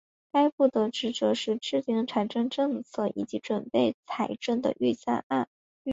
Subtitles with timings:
[0.31, 5.47] 该部的职责是制定财政政策及准备财政预算案。